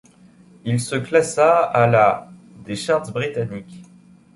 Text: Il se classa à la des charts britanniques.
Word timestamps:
Il 0.65 0.79
se 0.79 0.95
classa 0.95 1.57
à 1.59 1.85
la 1.85 2.27
des 2.65 2.75
charts 2.75 3.11
britanniques. 3.13 3.83